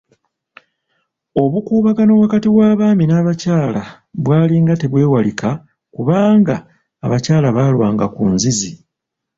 [1.43, 3.81] Obukuubagano wakati w'abaami n'abakyala
[4.23, 5.49] bwalinga tebwewalika
[5.95, 6.55] kubanga
[7.05, 8.71] abakyala baalwanga ku nzizi.